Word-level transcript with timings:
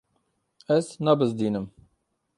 Ez 0.75 0.87
nabizdînim. 1.03 1.65